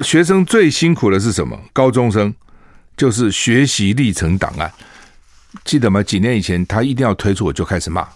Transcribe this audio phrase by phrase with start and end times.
[0.00, 1.58] 学生最辛苦的是什么？
[1.72, 2.32] 高中生
[2.96, 4.72] 就是学习历程档案，
[5.64, 6.02] 记得吗？
[6.02, 8.06] 几年以前他一定要推出，我就开始骂，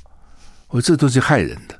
[0.68, 1.79] 我这都是害人的。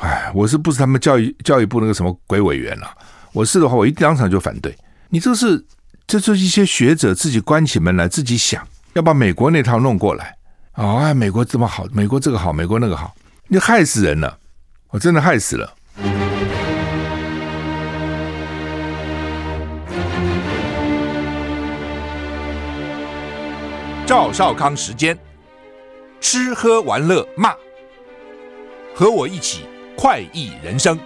[0.00, 2.96] 哎，我是不是他们教育教育部那个什么鬼委员了、啊？
[3.32, 4.76] 我是的话，我一当场就反对。
[5.08, 5.64] 你这是，
[6.06, 10.36] 这是一些学者自己关起门来自己想，要把美国那套弄过来。
[10.74, 13.14] 哦，哎，美国这么好，美国这个好，美国那个好，
[13.48, 14.38] 你害死人了，
[14.90, 15.74] 我真的害死了。
[24.10, 25.16] 赵少康时间，
[26.20, 27.54] 吃喝玩乐骂，
[28.92, 29.60] 和我一起
[29.96, 30.98] 快意人生。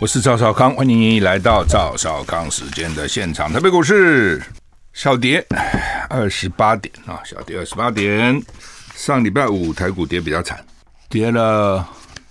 [0.00, 3.52] 我是赵少康，欢迎你来到赵少康时间的现场。
[3.52, 4.42] 台北股市
[4.92, 5.46] 小跌
[6.10, 8.42] 二十八点啊，小跌二十八点。
[8.96, 10.58] 上礼拜五台股跌比较惨，
[11.08, 11.88] 跌了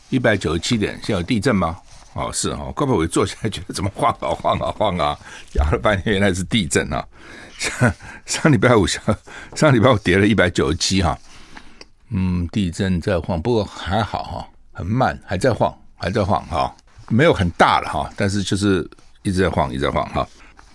[0.10, 1.00] 一百九十七点。
[1.02, 1.78] 现在有地震吗？
[2.14, 5.18] 哦，是哦，怪不得我一坐起来觉得怎么晃啊晃啊晃啊，
[5.54, 7.06] 摇了半天原来是地震啊！
[7.58, 7.94] 上
[8.26, 9.02] 上礼拜五上
[9.56, 11.18] 上礼拜五跌了一百九十七哈，
[12.10, 16.76] 嗯，地震在晃，不过还好哈，很慢，还在晃，还在晃哈，
[17.08, 18.90] 没有很大了哈，但是就是
[19.24, 20.28] 一直在晃，一直在晃哈。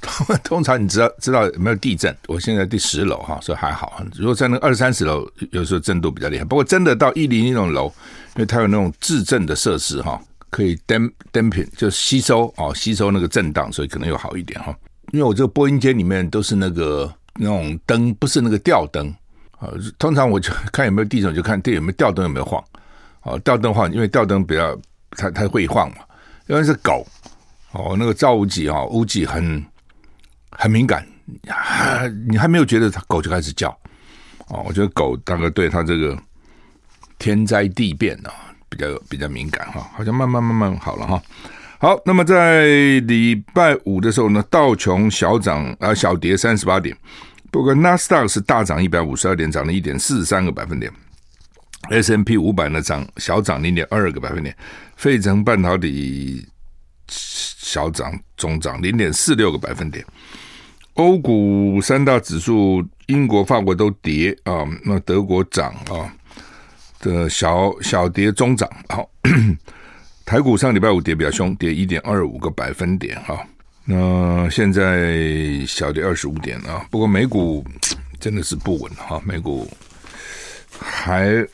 [0.44, 2.16] 通常你知道知道有没有地震？
[2.28, 4.00] 我现在第十楼哈，所以还好。
[4.14, 6.44] 如果在那二三十楼，有时候震度比较厉害。
[6.44, 7.92] 不过真的到一零那种楼，
[8.36, 10.20] 因为它有那种制震的设施哈。
[10.50, 14.74] 可以 damp damping 就吸收哦，吸收那个震荡，所以可能又好一点哈。
[15.12, 19.08] 因为我这个播音间里面都是那个那种灯，不是那个吊灯
[19.58, 19.68] 啊。
[19.98, 22.62] 通常我就看有没有地震，就看对有没有吊灯有没有晃。
[23.22, 24.78] 哦，吊灯晃，因为吊灯比较
[25.10, 25.98] 它它会晃嘛。
[26.48, 27.06] 因为是狗
[27.72, 29.64] 哦，那个赵无极啊，无极很
[30.50, 31.06] 很敏感，
[32.28, 33.68] 你还没有觉得它狗就开始叫
[34.48, 34.64] 哦。
[34.66, 36.16] 我觉得狗大概对它这个
[37.18, 38.32] 天灾地变啊。
[38.68, 41.22] 比较比较敏感哈，好像慢慢慢慢好了哈。
[41.78, 42.64] 好，那么在
[43.00, 46.96] 礼拜五的时候呢，道琼小涨啊，小跌三十八点，
[47.50, 50.90] 不过纳斯达克是大涨一百五十二点，涨了一点四三个百分点。
[51.90, 54.56] S&P 五百呢涨小涨零点二二个百分点，
[54.96, 56.44] 费城半导体
[57.08, 60.04] 小涨中涨零点四六个百分点。
[60.94, 66.10] 欧股三大指数，英国、法国都跌啊，那德国涨啊。
[67.06, 69.08] 的小小跌中涨，好，
[70.26, 73.38] 台股上礼拜五跌比较凶，跌一点二五个百分点哈。
[73.84, 77.64] 那现在小跌二十五点啊，不过美股
[78.18, 79.70] 真的是不稳哈，美股
[80.80, 81.46] 还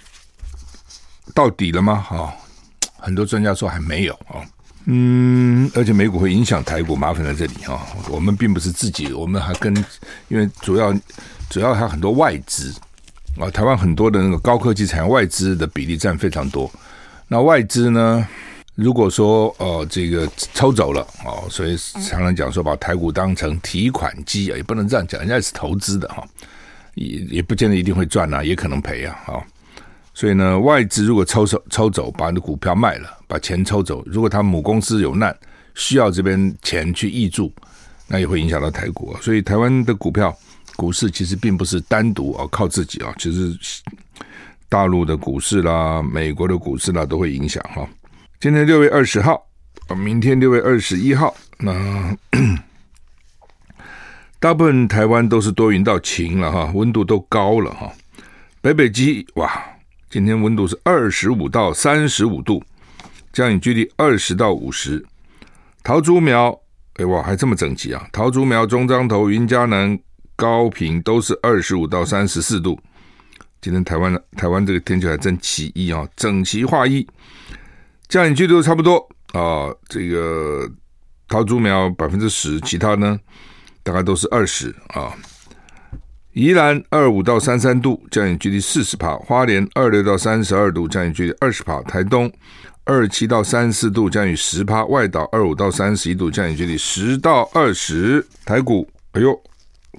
[1.35, 1.97] 到底了吗？
[1.97, 2.35] 哈，
[2.97, 4.41] 很多专家说还没有啊，
[4.87, 7.87] 嗯，而且美股会影响台股，麻烦在这里哈。
[8.09, 9.75] 我们并不是自己，我们还跟，
[10.29, 10.93] 因为主要
[11.51, 12.75] 主要还有很多外资。
[13.39, 16.71] 啊，台湾很多的那个高科技产业外资的比例占非常多。
[17.27, 18.27] 那外资呢，
[18.75, 26.23] 如果说呃这个抽走了哦，所以常常讲说把台股当成提款机啊，也不能这样讲，人家是投资的哈，
[26.95, 29.19] 也也不见得一定会赚啊，也可能赔啊。
[29.25, 29.43] 好，
[30.13, 35.35] 所以呢，外资如果抽手抽走，把你的股票卖了，把钱抽走，如果他母公司有难，
[35.75, 37.51] 需要这边钱去挹注，
[38.07, 39.21] 那也会影响到台股啊。
[39.23, 40.37] 所以台湾的股票。
[40.83, 43.57] 股市其实并不是单独啊靠自己啊，其实
[44.69, 47.89] 大陆的股市啦、美国的股市啦都会影响哈。
[48.41, 49.47] 今天六月二十号
[49.87, 52.17] 啊，明天六月二十一号，那
[54.41, 57.89] 大部分台湾都是多云到晴了哈，温度都高了哈。
[58.61, 59.49] 北北基哇，
[60.11, 62.61] 今天温度是二十五到三十五度，
[63.33, 65.07] 降雨距离二十到五十。
[65.85, 66.59] 桃竹苗，
[66.95, 68.05] 哎哇，还这么整齐啊！
[68.11, 69.97] 桃竹苗、中彰投、云嘉南。
[70.43, 72.77] 高频都是二十五到三十四度。
[73.61, 77.07] 今天台湾台湾这个天气还真奇异啊，整齐划一，
[78.09, 78.97] 降雨距离都差不多
[79.35, 79.73] 啊。
[79.89, 80.69] 这个
[81.29, 83.17] 桃竹苗百分之十，其他呢
[83.85, 85.15] 大概都是二十啊。
[86.33, 92.29] 宜兰二五到三三度，降雨距离四十趴；花莲二六到三十二度，降雨距离二十趴；台东
[92.83, 98.27] 二七到三四度，降雨十趴；外岛二五到三十一度，降雨距离十到二十。
[98.45, 99.41] 台股，哎呦！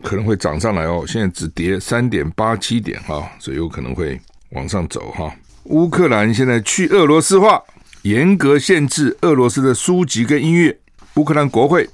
[0.03, 4.19] 可能会涨上来哦，现在只跌三点八七点哈，所以有可能会
[4.51, 5.33] 往上走哈。
[5.63, 7.61] 乌克兰现在去俄罗斯化，
[8.01, 10.77] 严格限制俄罗斯的书籍跟音乐。
[11.15, 11.89] 乌克兰国会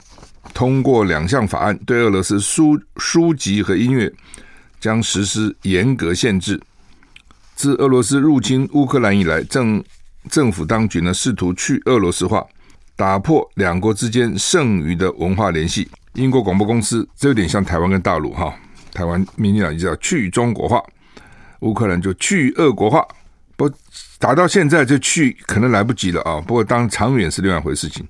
[0.54, 4.12] 通过两项法案，对俄罗斯书书籍和音乐
[4.80, 6.60] 将实施严格限制。
[7.56, 9.84] 自俄罗斯入侵乌克兰以来，政
[10.30, 12.44] 政府当局呢试图去俄罗斯化，
[12.96, 15.88] 打破两国之间剩余的文化联系。
[16.20, 18.54] 英国广播公司，这有点像台湾跟大陆哈。
[18.92, 20.84] 台湾民进党就叫去中国化，
[21.62, 23.08] 乌克兰就去俄国化。
[23.56, 23.72] 不
[24.18, 26.42] 打到现在就去可能来不及了啊！
[26.42, 28.06] 不过当长远是另外一回事情。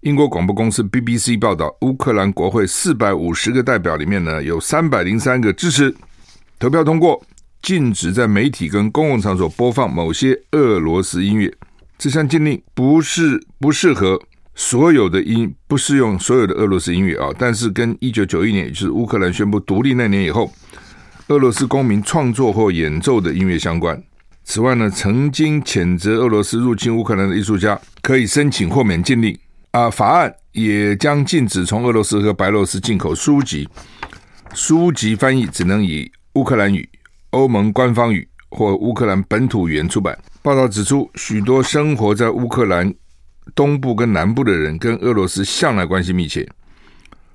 [0.00, 5.94] 英国广播公司 BBC 报道，乌克兰国会四百五十个代表里面呢，有三百零三个支持
[6.58, 7.24] 投票通过，
[7.60, 11.52] 禁止在媒体跟公共场所播放某些俄罗斯音乐。
[11.96, 14.20] 这项禁令不是不适合
[14.54, 20.52] 所有的音，不适用所有的俄罗斯音乐啊，但是跟一九九一年，也就是乌克兰宣布独立那年以后，
[21.28, 24.00] 俄罗斯公民创作或演奏的音乐相关。
[24.44, 29.36] 此外呢，曾经谴责俄罗斯入侵乌克兰的艺术家可以申请豁免禁令。
[29.70, 33.66] 啊，法案也将禁止从俄罗斯和白俄罗斯进口书籍，
[34.52, 36.86] 书籍翻译只能以乌克兰语、
[37.30, 40.18] 欧盟官方语或乌克兰本土语言出版。
[40.42, 42.92] 报道指出，许多生活在乌克兰
[43.54, 46.48] 东部跟南部的人跟俄罗斯向来关系密切，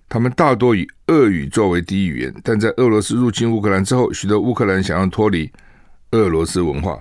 [0.09, 5.51] 他们大多以俄语作为第一语言，但在俄罗斯入侵乌克兰之后，许多乌克兰想要脱离
[6.12, 7.00] 俄罗斯文化。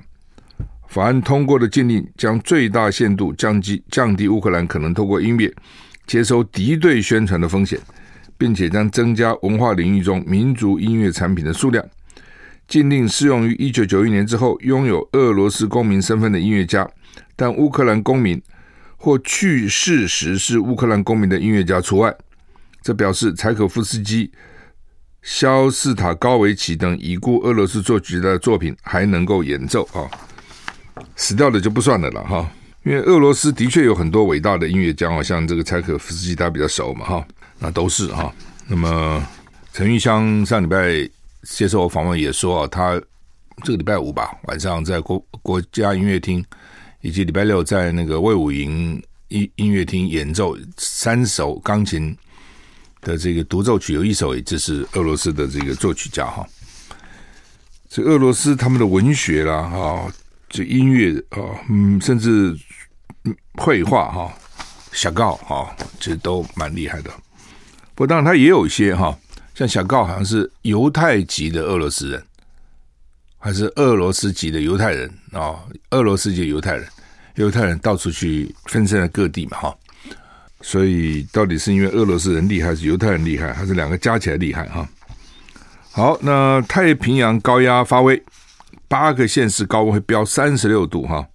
[0.89, 5.53] 法案通过的禁令将最大限度降低降低乌克兰可能透过音乐
[6.07, 7.79] 接收敌对宣传的风险，
[8.39, 11.85] 并且将增加文化领域中民族音乐产品的数量。
[12.69, 16.89] 禁令适用于一九九一年之后拥有俄罗斯公民身份的音乐家，
[17.37, 18.41] 但乌克兰公民
[19.07, 22.13] 或去世时是乌克兰公民的音乐家除外。
[22.83, 24.33] 这表示柴可夫斯基、
[25.23, 30.11] 肖斯塔高维奇等已故俄罗斯作曲的作品还能够演奏啊。
[31.15, 32.51] 死掉的就不算了了哈，
[32.83, 37.25] 因为俄罗斯的确有很多伟大的音乐家啊，像这个柴可夫斯基，他比较熟嘛哈，
[37.61, 38.35] 那都是哈。
[38.67, 39.25] 那么
[39.73, 41.09] 陈玉香上礼拜
[41.45, 43.01] 接受我访问也说啊，他
[43.63, 46.45] 这个礼拜五吧晚上在国国家音乐厅，
[47.07, 52.17] 以及礼拜六在那个魏武营音音乐厅演奏三首钢琴
[53.01, 56.45] 的这个独奏曲，有一首也就是俄罗斯的这个作曲家哈。
[57.89, 60.13] 这俄罗斯他们的文学啦哈。
[60.49, 61.39] 这音乐啊，
[61.69, 62.57] 嗯，甚至
[63.55, 64.33] 绘画哈、
[64.93, 67.11] 小告哈，其实都蛮厉害的。
[67.95, 69.17] 不过当然，他也有一些哈，
[69.55, 72.25] 像小告好像是犹太籍的俄罗斯人，
[73.39, 75.59] 还是俄罗斯籍的犹太人啊？
[75.91, 76.87] 俄罗斯籍犹太人，
[77.37, 79.75] 犹太人到处去分散在各地嘛哈。
[80.61, 84.89] 所以到底是因为俄罗斯人厉害，还是犹太人厉害，还是两个加起来厉害哈？
[85.93, 88.23] 好，那太平洋高压发威。
[88.89, 91.27] 八个县市高温会飙三十六度哈，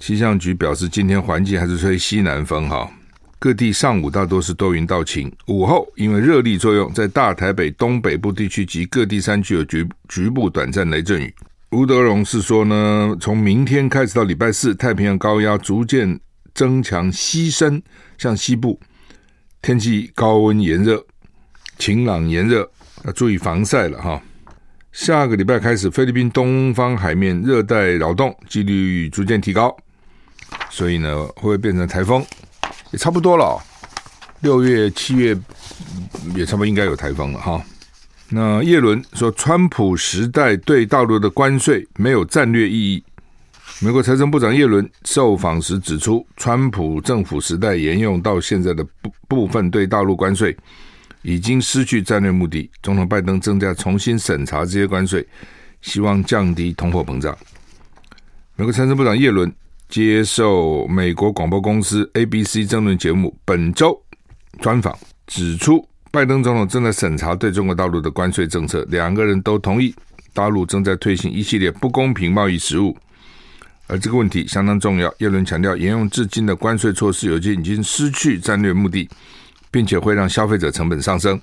[0.00, 2.90] 气象局表示今天环境还是吹西南风哈，
[3.38, 11.34] 各地上午大多是多云到晴，午后因为热力作用，在大台北东北部地区及各地山区有局局部短暂雷阵雨。
[11.72, 16.18] 吴德荣是说呢，从明天开始到礼拜四，太平洋高压逐渐
[16.54, 17.82] 增强西伸
[18.16, 18.80] 向西部，
[19.60, 21.04] 天气高温炎热，
[21.76, 22.70] 晴朗炎热，
[23.04, 24.22] 要注意防晒了哈。
[24.92, 29.76] 下个礼拜开始，菲律宾东方海面热带扰动几率逐渐提高，
[30.70, 32.24] 所以呢，会变成台风？
[32.92, 33.60] 也差不多了。
[34.40, 35.36] 六月、七月
[36.36, 37.60] 也差不多应该有台风了哈。
[38.28, 43.02] 那叶伦说，川普时代对大陆的关税没有战略意义。
[43.80, 50.56] 美国财政部长叶伦受访时指出，川普政府时代沿用到现在的部部分对大陆关税。
[51.22, 52.70] 已经失去战略目的。
[52.84, 55.26] 总统拜登正在重新审查这些关税，
[55.82, 57.36] 希望降低通货膨胀。
[58.54, 59.52] 美国财政部长叶伦
[59.88, 64.00] 接受美国广播公司 ABC 争论节目本周
[64.60, 65.84] 专访，指出
[66.16, 68.82] 拜登总统正在审查对中国大陆的关税政策。
[68.88, 69.94] 两个人都同意，
[70.32, 72.96] 大陆正在推行一系列不公平贸易实务，
[73.86, 75.14] 而这个问题相当重要。
[75.18, 79.06] 叶伦强调，沿用至今的关税措施有些已经失去战略目的。
[79.70, 81.38] 并且会让消费者成本上升。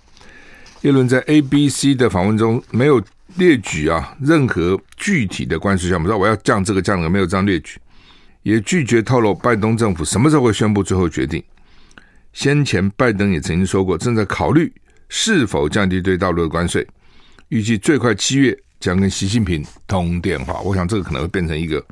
[0.81, 2.99] 叶伦在 ABC 的访问中没有
[3.35, 7.79] 列举啊任何具体的关税项目，说我要降这个降那个，没有这样列举，
[8.41, 11.43] 也拒绝透露拜登政府什么时候会宣布最后决定。
[12.33, 14.71] 先前拜登也曾经说过，正在考虑
[15.07, 16.85] 是否降低对大陆的关税，
[17.49, 20.59] 预计最快七月将跟习近平通电话。
[20.61, 21.83] 我想这个可能会变成一个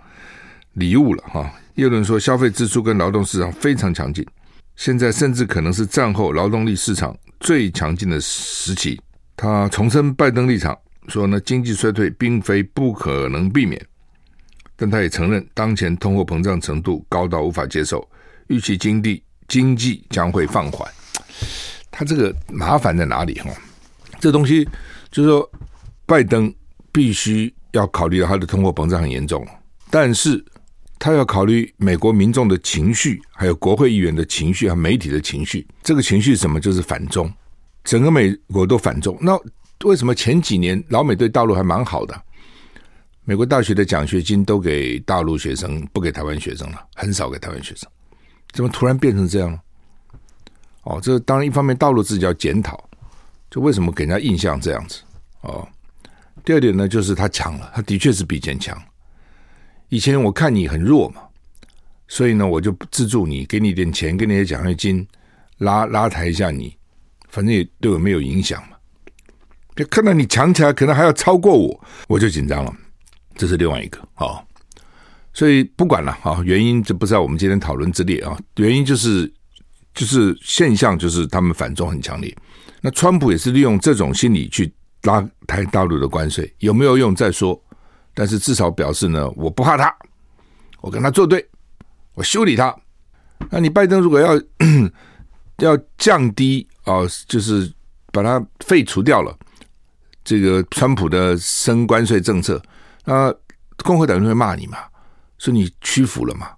[0.73, 1.49] 礼物了哈。
[1.75, 4.25] 叶伦说，消费支出跟劳动市场非常强劲。
[4.75, 8.99] 现在甚至可能是战后劳动力市场最强劲的时期。
[9.37, 13.79] 他重申拜登立场，说呢，经济衰退并非不可能避免，
[14.75, 18.07] 但他也承认当前通货膨胀程度高到无法接受，
[18.47, 20.89] 预期经济经济将会放缓。
[21.91, 23.37] 他这个麻烦在哪里？
[23.41, 23.51] 哈，
[24.19, 24.67] 这东西
[25.11, 25.51] 就是说，
[26.05, 26.51] 拜登
[26.91, 29.45] 必须要考虑到他的通货膨胀很严重，
[29.89, 30.43] 但是。
[31.03, 35.67] 他要考虑美国民众的情绪，还有国会议员的情绪和媒体的情绪。
[35.81, 36.59] 这个情绪什么？
[36.59, 37.27] 就是反中，
[37.83, 39.17] 整个美国都反中。
[39.19, 39.35] 那
[39.83, 42.21] 为什么前几年老美对大陆还蛮好的？
[43.25, 47.89] 美国大学的奖学金都给大陆学生，不给台湾学生了，很少给台湾学生。
[48.51, 49.61] 怎么突然变成这样了？
[50.83, 52.83] 哦，这当然一方面，道路自己要检讨，
[53.49, 55.01] 就为什么给人家印象这样子？
[55.41, 55.67] 哦，
[56.43, 58.75] 第二点呢，就是他强了，他的确是比以前强。
[59.89, 61.21] 以前我看你很弱嘛，
[62.07, 65.07] 所以呢，我就资助你，给你点钱，给你点奖学金，
[65.57, 66.75] 拉拉抬一下你，
[67.29, 68.77] 反正也对我没有影响嘛。
[69.75, 72.73] 就看到你强起来，可能还要超过我，我就紧张了。
[73.35, 74.45] 这是另外一个啊、哦，
[75.33, 78.37] 所以不管了啊、原因就不在我们今天讨论之列啊。
[78.57, 79.31] 原因就是
[79.93, 82.35] 就是现象，就是他们反中很强烈。
[82.81, 84.73] 那川普也是利用这种心理去
[85.03, 87.61] 拉抬大陆的关税，有没有用再说。
[88.13, 89.95] 但是至少表示呢，我不怕他，
[90.81, 91.47] 我跟他作对，
[92.13, 92.75] 我修理他。
[93.49, 94.35] 那你拜登如果要
[95.59, 97.71] 要降低啊、就是
[98.11, 99.37] 把它废除掉了。
[100.23, 102.61] 这个川普的升关税政策，
[103.05, 103.33] 那
[103.77, 104.77] 共和党人会骂你嘛？
[105.41, 106.49] 说你屈服了嘛？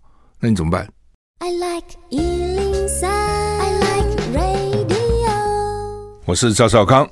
[0.41, 0.85] 那你怎么办
[1.39, 5.29] ？I like 103, I like radio。
[6.25, 7.09] 我是赵少康，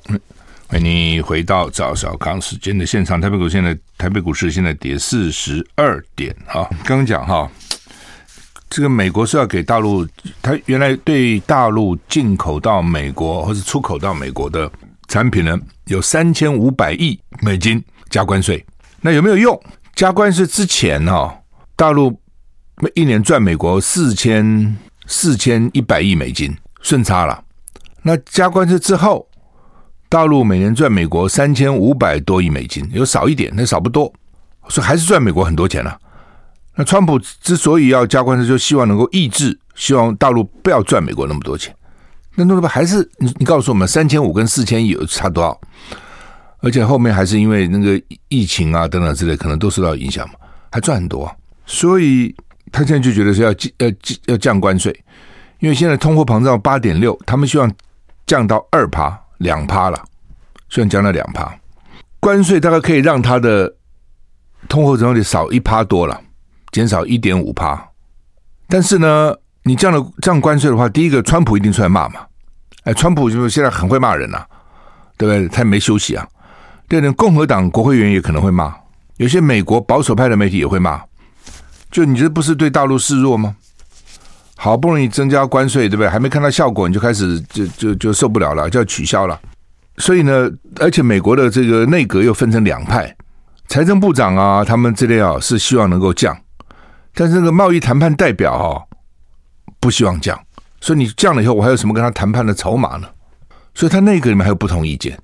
[0.66, 3.18] 欢迎你回到赵少康时间的现场。
[3.18, 6.68] 台北股现在台北股市现在跌四十二点啊！
[6.84, 7.50] 刚刚讲哈，
[8.68, 10.06] 这个美国是要给大陆，
[10.42, 14.70] 他原来对大陆进口到美国或者出口到美国的。
[15.08, 18.62] 产品呢，有三千五百亿美金加关税，
[19.00, 19.58] 那有没有用？
[19.94, 21.34] 加关税之前呢、哦，
[21.82, 22.16] 大陆
[22.94, 24.76] 一年赚美国四千
[25.08, 27.42] 四千一百亿美金顺差了。
[28.02, 29.26] 那加关税之后，
[30.08, 34.12] 大陆每年赚美国三千五百多亿美金，有少一点，那少不多，
[34.68, 35.98] 所以还是赚美国很多钱了、啊。
[36.76, 41.74] 那川普之所以要加关税，就希望能够抑制，希望大陆不要赚美国那么多钱。
[42.36, 43.34] 那那不还是你？
[43.40, 45.60] 你告诉我们，三千五跟四千亿有差多少？
[46.60, 50.34] 而且后面还是因为那个疫情啊等等之类，可能都受到影响嘛，
[50.70, 51.28] 还赚很多。
[51.72, 52.36] 所以
[52.70, 53.88] 他现在就觉得是要降要
[54.26, 54.94] 要降关税，
[55.58, 57.72] 因为现在通货膨胀八点六，他们希望
[58.26, 59.98] 降到二趴两趴了，
[60.68, 61.50] 希望降到两趴。
[62.20, 63.74] 关税大概可以让他的
[64.68, 66.20] 通货膨胀率少一趴多了，
[66.72, 67.88] 减少一点五趴。
[68.68, 69.34] 但是呢？
[69.64, 72.26] 你这样的这样关税的话，第一个，川普一定出来骂嘛？
[72.82, 74.46] 哎，川普就是现在很会骂人呐、啊，
[75.16, 75.48] 对不对？
[75.48, 76.28] 他也没休息啊。
[76.88, 78.74] 第二点，共和党国会议员也可能会骂，
[79.18, 81.00] 有些美国保守派的媒体也会骂。
[81.92, 83.54] 就你这不是对大陆示弱吗？
[84.56, 86.08] 好不容易增加关税，对不对？
[86.08, 89.38] 还没看到效果，你就开始就就就受不了了，就要取消了。
[89.98, 93.14] 所以呢，而且美国的这个内阁又分成两派，
[93.68, 96.36] 财政部长啊，他们这类啊是希望能够降，
[97.12, 98.82] 但是那个贸易谈判代表哈、
[99.78, 100.40] 不希望降，
[100.80, 103.08] 所以你降了以后，我还有什么跟他谈判的筹码呢？
[103.74, 105.18] 所以他那个里面还有不同意见，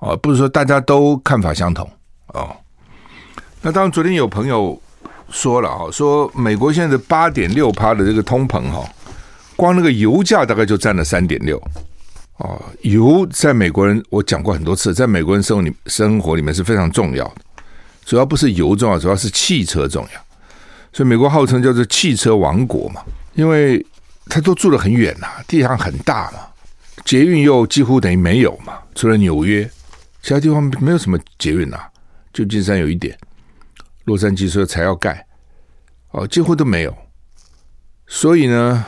[0.00, 1.88] 哦，不是说大家都看法相同
[2.28, 2.54] 哦。
[3.62, 4.78] 那当然，昨天有朋友
[5.30, 8.88] 说了哈，说美国现在的八点六趴的这个通膨哈，
[9.56, 11.60] 光那个油价大概就占了三点六
[12.36, 12.60] 哦。
[12.82, 17.36] 油在美国人，我讲过很多次，在美国人生活里生活里面是非常重要的，
[18.04, 20.20] 主要不是油重要，主要是汽车重要。
[20.92, 23.02] 所以美国号称叫做汽车王国嘛。
[23.34, 23.84] 因为
[24.26, 26.38] 他都住得很远呐，地方很大嘛，
[27.04, 29.68] 捷运又几乎等于没有嘛，除了纽约，
[30.22, 31.80] 其他地方没有什么捷运呐。
[32.32, 33.18] 旧金山有一点，
[34.04, 35.26] 洛杉矶说才要盖，
[36.10, 36.94] 哦，几乎都没有。
[38.06, 38.84] 所以呢，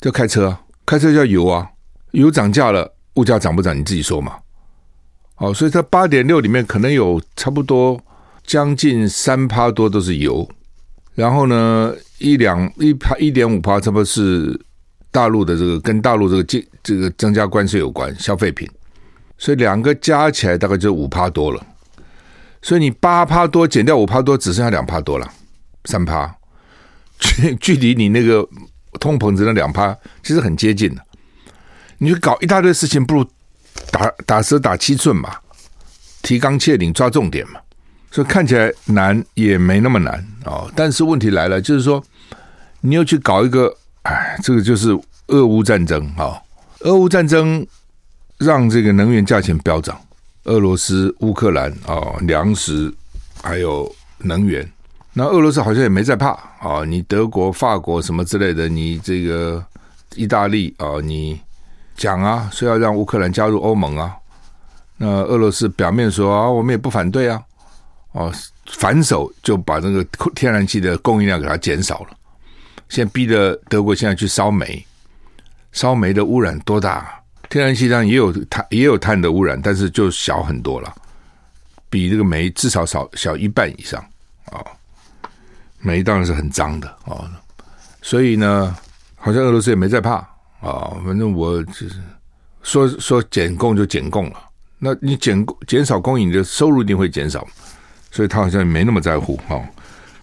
[0.00, 1.70] 就开车，开车叫油啊，
[2.10, 4.38] 油涨价了，物价涨不涨你自己说嘛。
[5.36, 8.00] 哦，所以它八点六里面可能有差不多
[8.44, 10.48] 将近三趴多都是油。
[11.14, 14.58] 然后呢，一两一趴一点五趴，差不多是
[15.10, 18.68] 大陆的这个跟大陆这个这这个增加关税有关消费品，
[19.38, 21.66] 所以两个加起来大概就五趴多了。
[22.62, 25.30] 所以你八趴多减掉五趴多，只剩下两趴多了，
[25.84, 26.34] 三趴，
[27.18, 28.48] 距距离你那个
[29.00, 31.02] 通膨值的两趴其实很接近的。
[31.98, 33.24] 你就搞一大堆事情，不如
[33.90, 35.36] 打打蛇打七寸嘛，
[36.22, 37.60] 提纲挈领抓重点嘛。
[38.10, 42.04] 所以看起来难也没那么难哦，但是问题来了，就是说
[42.82, 44.90] 你又去搞一个，哎，这个就是
[45.28, 46.42] 俄乌战争啊、哦，
[46.80, 47.66] 俄乌战争
[48.36, 49.98] 让这个能源价钱飙涨，
[50.44, 52.92] 俄罗斯、乌克兰啊、哦，粮食
[53.42, 54.68] 还有能源，
[55.12, 59.64] 那俄罗斯好像也没在怕啊、哦，你德国、法国什么之类的，你这个
[60.16, 61.40] 意大利啊、哦，你
[61.96, 64.16] 讲啊，说要让乌克兰加入欧盟啊，
[64.96, 67.40] 那俄罗斯表面说啊，我们也不反对啊。
[68.12, 68.30] 哦，
[68.66, 72.08] 反手就把那个天然气的供应量给它减少了。
[72.90, 74.84] 现在逼着德国现在去烧煤，
[75.72, 77.21] 烧煤的污染多大？
[77.52, 80.90] 天然气上也有碳，也有碳的污染，但是就小很多了。
[81.90, 84.02] 比这个煤至少少小一半以上
[84.46, 84.64] 啊。
[85.78, 87.30] 煤当然是很脏的啊，
[88.00, 88.74] 所以呢，
[89.16, 90.14] 好像俄罗斯也没在怕
[90.62, 90.96] 啊。
[91.04, 91.90] 反正我就是
[92.62, 94.42] 说说减供就减供了，
[94.78, 97.46] 那你减减少供应，你的收入一定会减少，
[98.10, 99.60] 所以他好像也没那么在乎啊。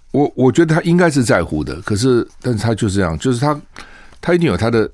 [0.09, 3.61] 我我觉得他应该是在乎的，可是但是他就是这样，就是他
[4.19, 4.89] 他一定有他的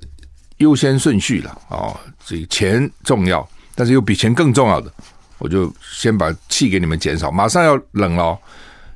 [0.58, 1.98] 优先顺序了啊。
[2.26, 4.92] 所以钱重要，但是又比钱更重要的，
[5.38, 8.36] 我就先把气给你们减少，马上要冷了，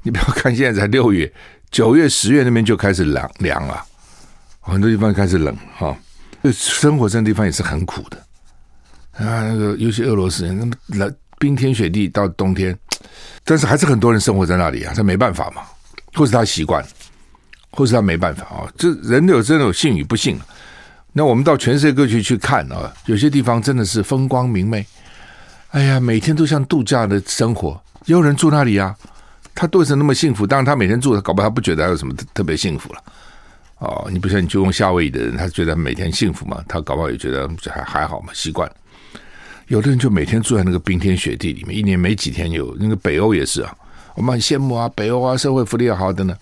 [0.03, 1.33] 你不要看现在才六月。
[1.71, 3.81] 九月、十月那边就开始凉凉了，
[4.59, 5.97] 很多地方开始冷哈。
[6.43, 8.17] 就生活这地方也是很苦的
[9.13, 12.77] 啊，那个尤其俄罗斯人，那么冷，冰天雪地到冬天，
[13.45, 15.63] 但是还是很多人生活在那里啊，他没办法嘛，
[16.15, 16.85] 或是他习惯，
[17.71, 18.67] 或是他没办法啊。
[18.77, 20.37] 这人有真的有幸与不幸。
[21.13, 24.87] 那我们到全世界各地去看啊，有些地方真的是风光明媚，
[25.71, 28.95] 哎呀，每天都像度假的生活，也有人住那里啊。
[29.55, 30.47] 他为什么那么幸福？
[30.47, 33.03] 当然，他每天住，搞不好他不觉得他有什么特别幸福了。
[33.79, 36.63] 哦，你不像你就用夏威夷的人，他觉得每天幸福嘛？
[36.69, 38.71] 他搞不好也觉得还还好嘛，习惯。
[39.67, 42.75] 有的人就每天住在那个冰天雪地里面，一年没几天有。
[42.79, 43.75] 那个北欧也是啊，
[44.15, 46.37] 我们很羡慕啊，北欧啊，社会福利要好等等。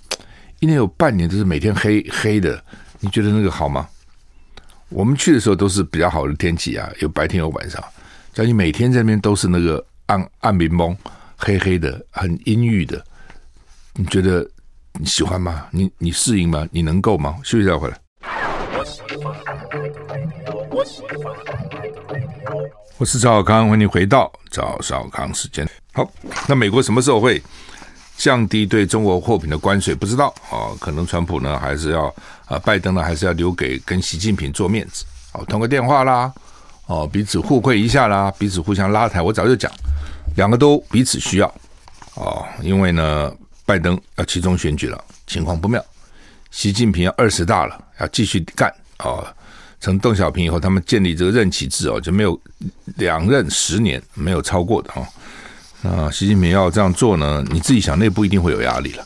[0.60, 2.62] 一年有半年都是每天黑黑的，
[3.00, 3.88] 你觉得那个好吗？
[4.90, 7.80] 我们去的时候都是比较好的天气啊，有白天有晚上。
[8.33, 10.97] 假如你每天在那边都是那个暗暗蒙蒙。
[11.40, 13.00] 黑黑的，很阴郁的，
[13.95, 14.45] 你觉得
[14.95, 15.68] 你喜欢吗？
[15.71, 16.66] 你你适应吗？
[16.73, 17.37] 你能够吗？
[17.45, 17.97] 休息一下回来。
[22.97, 25.64] 我是赵少康，欢迎回到赵少康时间。
[25.92, 26.11] 好，
[26.49, 27.40] 那美国什么时候会
[28.16, 29.95] 降低对中国货品的关税？
[29.95, 32.12] 不知道啊，可能川普呢，还是要
[32.49, 36.33] 啊，拜登呢，还是要留给跟习近平做面子，哦，通个电话啦，
[36.87, 39.23] 哦，彼此互惠一下啦，彼此互相拉抬。
[39.23, 39.71] 我早就讲。
[40.37, 41.52] 两个都彼此需要
[42.14, 43.33] 哦，因为呢，
[43.67, 45.81] 拜登要期中选举了，情况不妙；
[46.52, 49.26] 习近平要二十大了，要继续干哦。
[49.81, 52.40] 从邓小平以后，他们建立这个任期制哦，就没有
[52.96, 55.05] 两任十年没有超过的哈。
[55.83, 59.05] 那习近平要这样做呢，你自己想，内部一定会有压力了。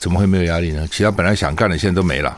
[0.00, 0.88] 怎么会没有压力呢？
[0.90, 2.36] 其他本来想干的，现在都没了，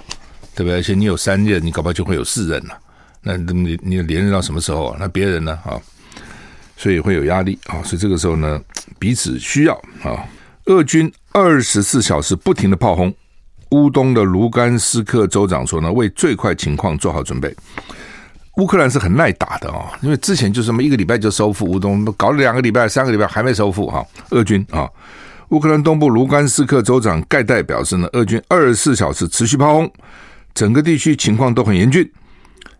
[0.57, 0.79] 对不对？
[0.79, 2.77] 而且你有三任，你搞不好就会有四任了。
[3.23, 4.97] 那你你连任到什么时候？
[4.99, 5.53] 那别人呢？
[5.65, 5.79] 啊？
[6.79, 8.61] 所以会有压力啊，所以这个时候呢，
[8.99, 10.25] 彼此需要啊。
[10.67, 13.15] 俄军二十四小时不停的炮轰
[13.71, 17.55] 乌东的卢甘斯克州长说呢，为最快情况做好准备。
[18.57, 24.05] 乌克兰是很耐打的啊，因为之前就这么一个礼拜就收复乌东，搞了两个礼拜、三个礼拜还没收复哈。
[24.31, 24.87] 俄军啊，
[25.49, 29.91] 乌克兰东部卢甘斯克州长盖代表示呢，俄军二十四小时持续炮轰，
[30.57, 32.11] 整个地区情况都很严峻，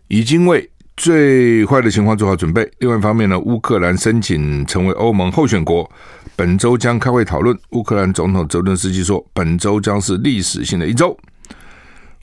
[0.09, 0.69] 已经为。
[0.99, 2.67] 最坏的情况做好准备。
[2.79, 5.87] 另外一方面呢，乌克兰申请成为欧盟候选国，
[6.35, 7.55] 本周将开会讨论。
[7.69, 11.15] 乌克兰总统泽伦斯基说，本周将是历史性的一周。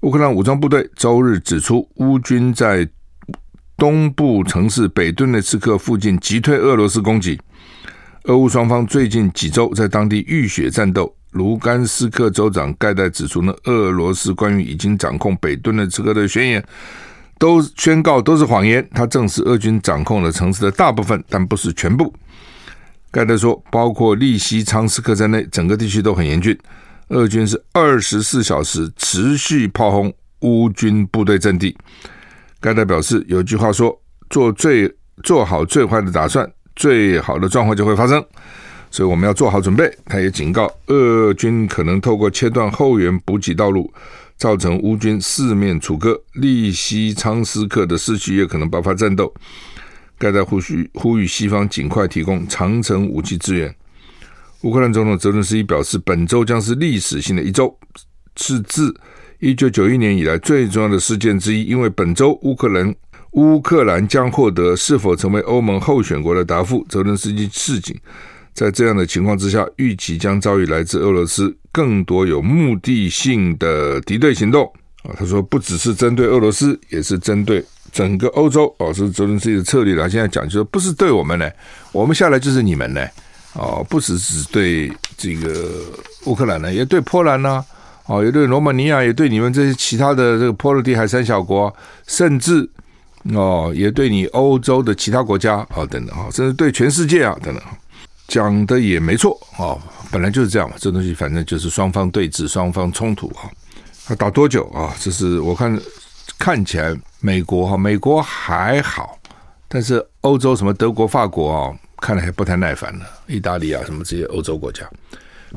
[0.02, 2.88] 乌克兰武装部队周日指出，乌军在
[3.76, 7.40] 东部城市北顿涅茨克附近击退俄罗斯攻击。
[8.24, 11.14] 俄乌双方最近几周在当地浴血战斗。
[11.34, 16.64] 卢甘斯克州长盖代指出呢，俄罗斯关于已经掌控北顿的这个的宣言。
[17.36, 18.88] 都宣告都是谎言。
[18.94, 22.14] 他证实俄军掌控了城市的大部分，但不是全部。
[23.10, 26.56] 盖德说，包括利西昌斯克在内，整个地区都很严峻。
[27.08, 31.76] 俄军是二十四小时持续炮轰乌军部队阵地。
[32.60, 34.90] 盖代表示，有句话说：“做最
[35.24, 38.24] 做好最坏的打算，最好的状况就会发生。”
[38.94, 39.92] 所以我们要做好准备。
[40.04, 43.92] 他也警告，俄军可能透过切断后援补给道路。
[44.36, 49.32] 造成乌军四面楚歌，利西昌斯克的市区也可能爆发战斗。
[50.18, 53.74] 盖代呼吁呼吁西方尽快提供长城武器支援。
[54.62, 57.76] 乌克兰总统泽伦斯基表示，本周将是历史性的一周，
[58.36, 58.94] 是自
[59.38, 61.64] 一九九一年以来最重要的事件之一。
[61.64, 62.94] 因为本周乌克兰
[63.32, 66.84] 乌克兰将获得是否成为欧盟候选国的答复。
[66.88, 67.96] 泽伦斯基示警。
[68.54, 74.64] 在这样的情况之下，预计将遭遇来自俄罗斯更多有目的性的敌对行动
[75.02, 75.10] 啊！
[75.18, 78.94] 他说，不只是针对俄罗斯，也是针对整个欧洲哦。
[78.94, 80.08] 是泽伦斯基的策略了。
[80.08, 81.50] 现在讲就是，不是对我们呢，
[81.90, 83.04] 我们下来就是你们呢
[83.54, 85.68] 哦，不只是对这个
[86.26, 87.64] 乌克兰呢，也对波兰呢，
[88.06, 91.74] 哦，也对罗马尼亚，也对你们这些其他的这个波罗的海三小国，
[92.06, 92.70] 甚至
[93.32, 97.62] 哦，也对你欧洲的其他国家啊等等啊，甚至对全世界啊等等。
[98.28, 99.76] 讲的也没错啊，
[100.10, 103.50] 本来就是这样嘛，这东西反正就是双方对峙、双方冲突哈。
[104.08, 104.94] 要打多久啊？
[105.00, 105.80] 这是我看
[106.38, 109.18] 看起来美国哈，美国还好，
[109.68, 113.06] 但是欧洲什么德国、法国啊，看来还不太耐烦了。
[113.26, 114.88] 意大利啊，什么这些欧洲国家，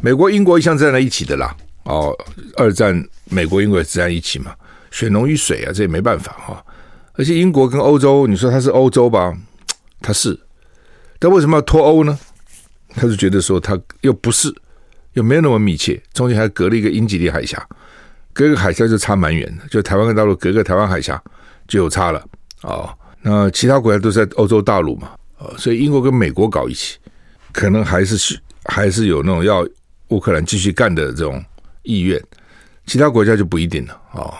[0.02, 1.56] 美国、英国一向站在一起的啦。
[1.84, 2.14] 哦，
[2.56, 4.54] 二战美国、英国也站在一起嘛，
[4.92, 6.66] 血浓于水啊，这也没办法哈、
[7.14, 9.34] 而且英国跟欧洲，你说它是欧洲吧？
[10.02, 10.38] 它是，
[11.18, 12.18] 但为什么要脱欧呢？
[12.98, 14.52] 他是觉得说他又不是，
[15.14, 17.64] 又没有那么密切，中间还隔了一个英吉利海峡，
[18.34, 21.22] 隔个海峡就差蛮远的，就台湾跟大陆隔个台湾海峡
[21.68, 22.26] 就有差了、
[22.64, 22.90] 哦。
[23.22, 26.98] 那其他国家都在欧洲大陆嘛，啊、哦，所以英国跟美国搞一起，
[27.52, 29.68] 可能还是还是有那种要
[30.10, 31.44] 乌克兰继续干的这种
[31.84, 32.22] 意愿，
[32.86, 34.34] 其他国家就不一定了、哦。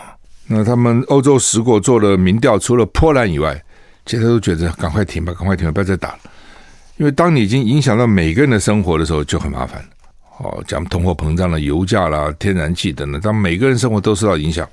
[0.46, 3.62] 那他们欧洲十国做了民调，除了波兰以外，
[4.06, 6.18] 其他都觉得赶快停吧，赶快停吧，不要再打了。
[6.98, 9.82] 因为当你已经影响到每个人的生活的时候，就很麻烦。
[10.38, 14.68] 哦，讲通货膨胀了，油价啦、天然气等等，当每个人生活都受到影响，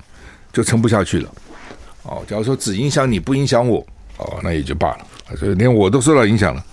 [0.52, 1.32] 就撑不下去了。
[2.02, 3.78] 哦，假如说只影响你不影响我，
[4.18, 5.06] 哦，那也就罢了。
[5.36, 6.64] 所以连我都受到影响了，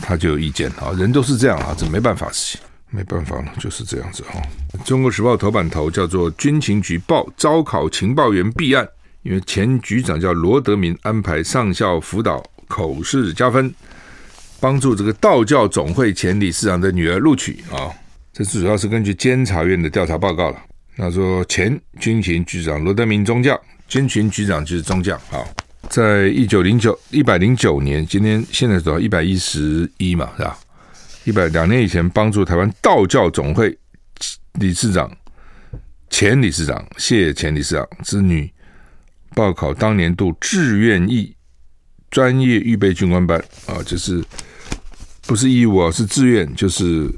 [0.00, 0.92] 他就有意见啊。
[0.96, 4.40] 人都是这样啊，这没办法事情，没办法了，就是这样子哈。
[4.84, 8.88] 中国时报头版头叫做“军情局报招考情报员弊案”，
[9.22, 13.74] 因为前局长叫罗德明安排上校辅导口试加分。
[14.62, 17.90] 帮助这个道教总会前理事长的女儿录取啊，
[18.32, 20.62] 这主要是根据监察院的调查报告了。
[20.96, 25.42] 他说，前军情局长罗德明中将，军情局长就是中将啊，
[25.88, 30.56] 在一九零九一百零九年，今天现在多少一百一十一嘛，是吧？
[31.24, 33.76] 一百两年以前，帮助台湾道教总会
[34.60, 35.10] 理事长
[36.08, 38.48] 前理事长谢前理事长之女
[39.34, 41.34] 报考当年度志愿役
[42.12, 44.22] 专业预备军官班啊，就是。
[45.32, 47.10] 不是义务啊，是自愿，就是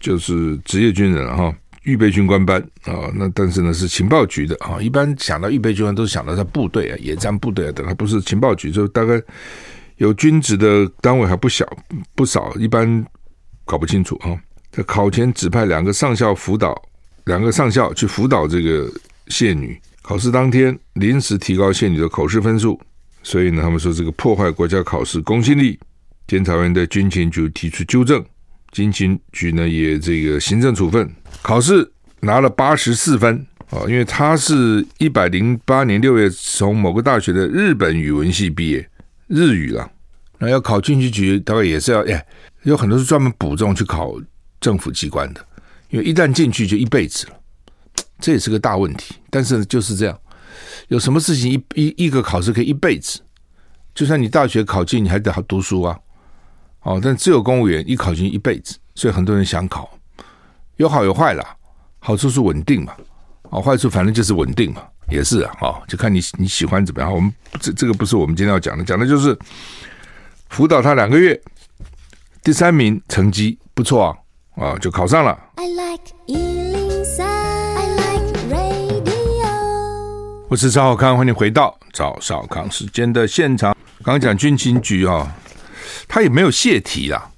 [0.00, 3.08] 就是职业军人哈，预备军官班啊。
[3.14, 4.82] 那但是呢，是情报局的啊。
[4.82, 9.22] 一般想到预备军官，都是想到在部队啊，野战部队啊等，他不是情报局，就大概
[9.98, 11.64] 有军职的单位还不小
[12.16, 13.06] 不少，一般
[13.64, 14.36] 搞不清楚啊。
[14.72, 16.74] 在考前指派两个上校辅导，
[17.26, 18.92] 两个上校去辅导这个
[19.28, 19.80] 谢女。
[20.02, 22.80] 考试当天临时提高谢女的口试分数，
[23.22, 25.78] 所以呢，他们说这个破坏国家考试公信力。
[26.32, 28.24] 监察院的军情局提出纠正，
[28.70, 31.06] 军情局呢也这个行政处分。
[31.42, 31.86] 考试
[32.20, 38.88] 拿了八十四分啊，因为他是一百零八年六月从某个大学的日本语文系毕业，
[39.26, 39.86] 日语了。
[40.38, 42.26] 那要考军情局，大概也是要哎，
[42.62, 44.14] 有很多是专门补这种去考
[44.58, 45.46] 政府机关的，
[45.90, 47.34] 因为一旦进去就一辈子了，
[48.20, 49.16] 这也是个大问题。
[49.28, 50.18] 但是就是这样，
[50.88, 53.20] 有什么事情一一一个考试可以一辈子？
[53.94, 55.98] 就算你大学考进，你还得好读书啊。
[56.82, 59.88] 哦，但只有公务员一考进一辈子，所以很多人想考，
[60.76, 61.56] 有好有坏啦。
[62.00, 62.92] 好处是稳定嘛，
[63.50, 67.12] 哦，坏处反正就是稳定嘛，也是啊，哦，就看你你喜欢怎么样。
[67.12, 69.38] 我们这这个不是我们今天要讲的，讲的就是
[70.48, 71.40] 辅导他两个月，
[72.42, 74.18] 第三名成绩不错
[74.56, 75.38] 啊，啊，就考上了。
[75.54, 79.46] I like 103, I like radio。
[80.48, 83.76] 我是赵少康，欢迎回到赵少康时间的现场。
[84.02, 85.32] 刚刚讲军情局啊。
[86.08, 87.30] 他也没有泄题啦，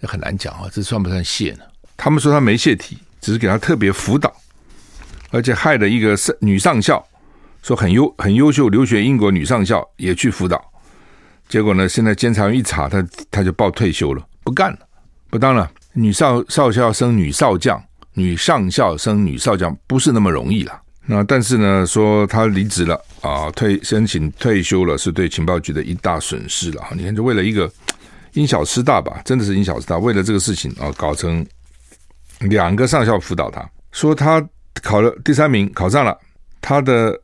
[0.00, 1.64] 也很难讲啊，这算不算泄呢？
[1.96, 4.34] 他们说他没泄题，只是给他特别辅导，
[5.30, 7.06] 而且害了一个上女上校，
[7.62, 10.72] 说很优很优秀，留学英国女上校也去辅导，
[11.48, 14.78] 结果呢，现在监察院一查，他他就报退休了，不干了，
[15.30, 15.70] 不当了。
[15.92, 17.80] 女少少校升女少将，
[18.14, 20.80] 女上校升女少将，不是那么容易了。
[21.04, 26.82] 那但是呢，说他离职了啊，退申请退休了，是对情报局的一大损失了。
[26.96, 27.70] 你看，就为了一个
[28.34, 29.98] 因小失大吧，真的是因小失大。
[29.98, 31.44] 为了这个事情啊，搞成
[32.40, 34.40] 两个上校辅导他，说他
[34.80, 36.16] 考了第三名，考上了
[36.60, 37.20] 他的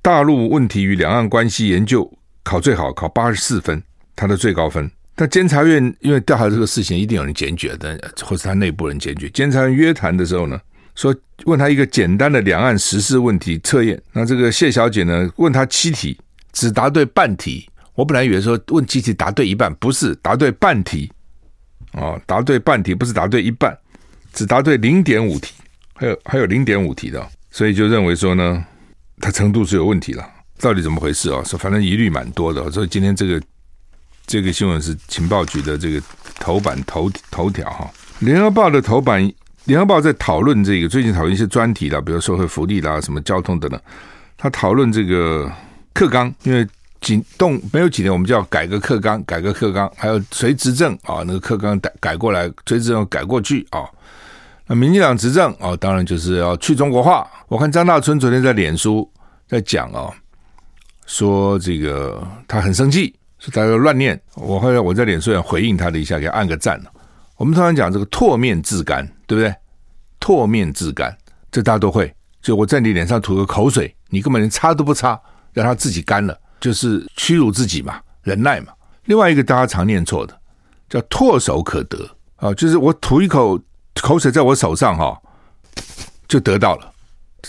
[0.00, 2.08] 大陆问题与两岸关系研究
[2.44, 3.82] 考最好，考八十四分，
[4.14, 4.88] 他的最高分。
[5.16, 9.28] 但监察院因为调查这个事情，一定有人检举的，或是他内部人检举。
[9.30, 10.60] 监察院约谈的时候呢，
[10.98, 16.18] 说问他一个简单的两岸时事问题测验，那这个谢小姐呢，问他七题，
[16.52, 17.70] 只答对半题。
[17.94, 21.08] 我本来以为说问七题答对一半，不是答对半题，
[21.92, 23.78] 哦，答对半题不是答对一半，
[24.32, 25.54] 只答对零点五题，
[25.94, 28.64] 还有还有零点五题的，所以就认为说呢，
[29.20, 30.28] 他程度是有问题了。
[30.58, 31.40] 到底怎么回事啊？
[31.44, 33.40] 说反正疑虑蛮多的，所以今天这个
[34.26, 36.02] 这个新闻是情报局的这个
[36.40, 39.32] 头版头头条哈，联合报的头版。
[39.68, 43.78] 联合报在讨论这个，最近讨论一些专题啦，比如社会福利啦、什么交通等等。
[44.34, 45.46] 他讨论这个
[45.92, 46.66] 课纲，因为
[47.02, 51.22] 几动没有几年，我们就要改革课纲，改革课纲，还有谁执政啊？
[51.26, 53.84] 那个课纲改改过来，谁执政改过去啊？
[54.66, 57.28] 那民进党执政啊，当然就是要去中国化。
[57.48, 59.06] 我看张大春昨天在脸书
[59.46, 60.08] 在讲啊，
[61.04, 64.18] 说这个他很生气说大家乱念。
[64.34, 66.82] 我后来我在脸书上回应他的一下，给他按个赞。
[67.36, 69.54] 我们通常讲这个唾面自干，对不对？
[70.18, 71.16] 唾面自干，
[71.52, 72.12] 这大家都会。
[72.40, 75.20] 就我在你脸上吐个口水，你根本连擦都不擦，
[75.52, 78.72] 让它自己干了，就是屈辱自己嘛，忍耐嘛。
[79.04, 80.40] 另外一个大家常念错的，
[80.88, 83.60] 叫唾手可得啊，就是我吐一口
[84.00, 85.20] 口水在我手上哈，
[86.26, 86.92] 就得到了，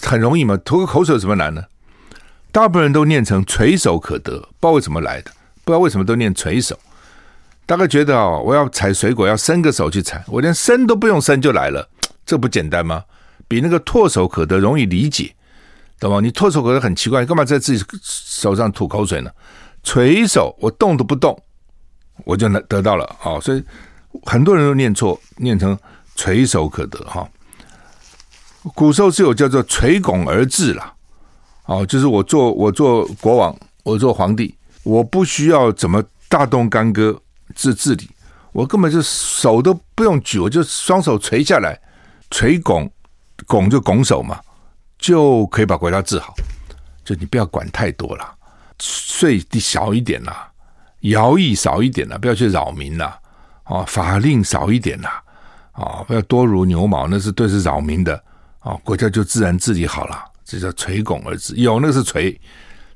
[0.01, 1.63] 很容易嘛，吐个口水有什么难呢？
[2.51, 5.31] 大部分人都念成垂手可得，不知道为什么来的，
[5.63, 6.77] 不知道为什么都念垂手。
[7.69, 11.87] 大概觉得哦，我要采水果要伸个手去采，我连伸都不用伸就来了，
[12.25, 13.03] 这不简单吗？
[13.47, 15.35] 比那个唾手可得容易理解，
[15.99, 16.19] 懂吗？
[16.19, 19.29] 你唾手可得很奇怪，干嘛在自己手上吐口水呢？
[19.83, 21.39] 垂手我动都不动，
[22.25, 23.63] 我就能得到了哦，所以
[24.23, 25.77] 很多人都念错，念成
[26.15, 27.29] 垂手可得哈。
[28.73, 30.91] 古时候是有叫做垂拱而治啦。
[31.65, 37.21] 哦，就是我做我做国王，我做皇帝，我不需要怎么大动干戈
[37.55, 38.09] 治治理，
[38.51, 41.79] 我根本就手都不用举，我就双手垂下来，
[42.29, 42.91] 垂拱，
[43.45, 44.39] 拱就拱手嘛，
[44.97, 46.33] 就可以把国家治好。
[47.03, 48.35] 就你不要管太多了，
[48.79, 50.51] 税低小一点啦，
[51.01, 53.19] 徭役少一点啦，不要去扰民啦，
[53.63, 55.23] 啊，法令少一点啦，
[55.71, 58.21] 啊，不要多如牛毛，那是对是扰民的，
[58.59, 60.23] 啊，国家就自然治理好了。
[60.45, 62.39] 这叫垂拱而治，有那是垂，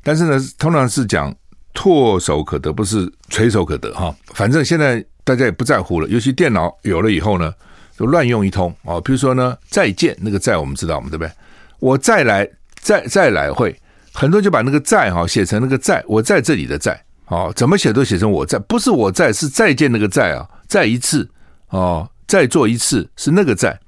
[0.01, 1.33] 但是呢，通常是讲
[1.73, 4.15] 唾手可得，不是垂手可得哈。
[4.33, 7.53] 反正现在大家也不在乎了，尤其电脑有了以后呢，
[7.97, 9.01] 就乱用一通哦。
[9.01, 11.31] 比如说呢，再见那个再我们知道嘛，对不对？
[11.79, 12.47] 我再来
[12.79, 13.75] 再再来会，
[14.13, 21.29] 很多就把那个再哈写成那个在，我在这里的在哦，怎么写都写成我在，不是我在，是再见那个再啊，再一次
[21.69, 23.79] 哦，再做一次是那个在，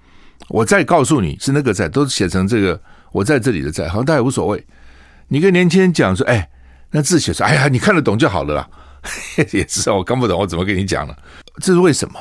[0.49, 2.79] 我再告诉你是那个在，都写成这个。
[3.11, 4.61] 我在这里的在，好像大家也无所谓。
[5.29, 6.49] 你跟年轻人讲说，哎，
[6.95, 8.69] 那字写说，哎呀，你看得懂就好了啦。
[9.51, 11.13] 也是我看不懂，我怎么跟你讲呢？
[11.61, 12.17] 这是为什么？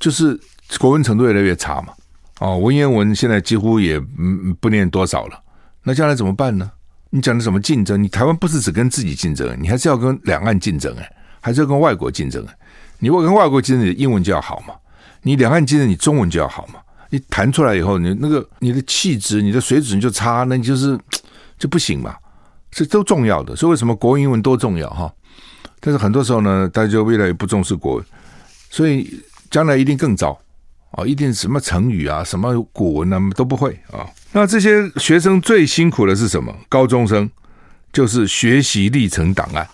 [0.00, 0.38] 就是
[0.80, 1.92] 国文程度越来越差嘛。
[2.40, 5.40] 哦，文言文现在几乎也嗯不念多少了。
[5.84, 6.68] 那将来怎么办呢？
[7.10, 8.02] 你讲的什么竞争？
[8.02, 11.08] 你台湾不是只跟自己竞争，你还是要跟两岸竞争哎，
[11.40, 12.54] 还是要跟外国竞争哎。
[12.98, 14.74] 你跟外国竞争，你的英文就要好嘛。
[15.22, 16.80] 你两岸竞争，你中文就要好嘛。
[17.10, 20.98] 你弹出来以后，你那个你的气质、你的水准就差，那你就是
[21.56, 22.16] 就不行嘛。
[22.70, 25.12] 这都重要的，所以为什么国文、英文多重要哈？
[25.80, 28.04] 但是很多时候呢，大家就越来越不重视国文，
[28.70, 30.38] 所以将来一定更糟
[30.90, 31.04] 啊！
[31.04, 34.06] 一定什么成语啊、什么古文啊都不会啊。
[34.32, 36.54] 那这些学生最辛苦的是什么？
[36.68, 37.30] 高中生
[37.92, 39.66] 就是学习历程档案，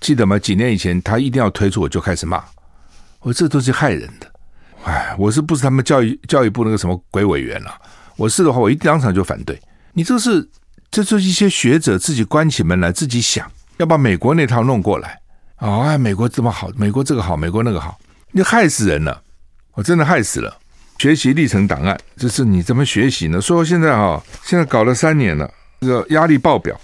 [0.00, 0.38] 记得吗？
[0.38, 2.42] 几年以前他一定要推出，我就开始骂，
[3.20, 4.32] 我这都是害人的。
[4.84, 7.80] 哎，我是不是他们教育教育部那个什么鬼委员了、啊？
[8.16, 9.60] 我是的话，我一当场就反对。
[9.92, 10.48] 你这是，
[10.90, 15.20] 这就是一些学者自己关起门来自己想要把美国那套弄过来
[15.56, 15.80] 啊！
[15.82, 17.98] 哎，美国这么好，美国这个好，美国那个好，
[18.32, 19.22] 你害死人了！
[19.74, 20.56] 我真的害死了。
[20.98, 23.40] 学习历程档案，就是你怎么学习呢？
[23.40, 25.48] 说现在哈、现在搞了三年了，
[25.80, 26.74] 这个压力爆表，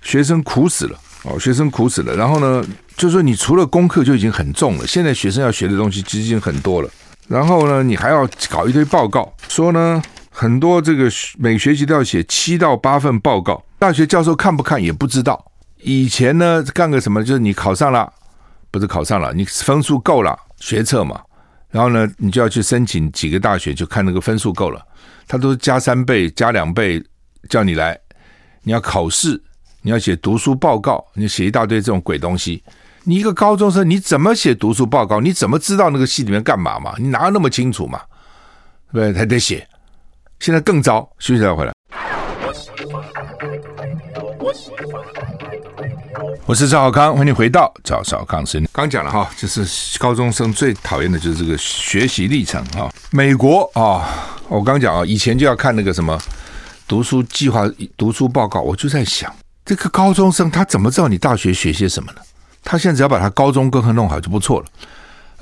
[0.00, 2.16] 学生苦死了哦，学生苦死了。
[2.16, 2.64] 然后呢，
[2.96, 6.88] 就是说你除了功课就已经很重了，现在学生要学的东西其实已经很多了。
[7.28, 10.02] 然后呢，你还要搞一堆报告，说呢，
[10.34, 15.52] 很多这个每学期都要写七到八份报告，大学教授看不看也不知道。
[15.82, 18.10] 以前呢，干个什么，就是你考上了，
[18.70, 21.20] 不是考上了，你分数够了，学测嘛，
[21.70, 24.80] 然后呢，你就要去申请几个大学，就看那个分数够了，
[25.28, 27.04] 他都加三倍、加两倍
[27.50, 27.98] 叫你来，
[28.62, 29.40] 你要考试，
[29.82, 32.64] 你要写读书报告，你写一大堆这种鬼东西。
[33.04, 35.20] 你一个高中生，你怎么写读书报告？
[35.20, 36.94] 你怎么知道那个戏里面干嘛嘛？
[36.98, 38.00] 你哪有那么清楚嘛？
[38.92, 39.18] 对不对？
[39.18, 39.66] 还得写。
[40.42, 41.72] 现在更糟，休息一下回来。
[46.44, 48.60] 我是赵少康，欢迎回到赵少康时。
[48.72, 49.64] 刚讲了哈，就是
[50.00, 52.90] 高中生最讨厌的就是这个学习历程哈。
[53.12, 56.20] 美国啊，我刚讲啊，以前就要看那个什么
[56.88, 57.62] 读书计划、
[57.96, 59.32] 读书报告，我就在想，
[59.64, 62.18] 这个高中生他怎么知道你大学学些什么呢？
[62.64, 64.66] 他现在只要把他高中功课弄好就不错了，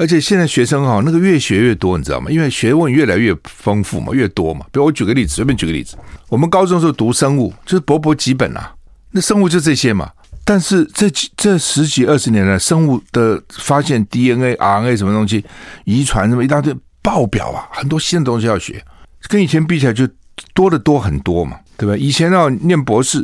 [0.01, 2.31] 而且现在学生哈，那个越学越多，你知道吗？
[2.31, 4.65] 因为学问越来越丰富嘛，越多嘛。
[4.73, 5.95] 比如我举个例子，随便举个例子，
[6.31, 8.73] 我们高中时候读生物，就是薄薄几本啊，
[9.11, 10.11] 那生物就这些嘛。
[10.43, 15.45] 但是这这十几二十年来，生物的发现 DNA、RNA 什么东西，
[15.85, 18.83] 遗传什么一大堆爆表啊，很多新的东西要学，
[19.29, 20.09] 跟以前比起来就
[20.55, 21.95] 多得多很多嘛，对吧？
[21.95, 23.23] 以前要念博士，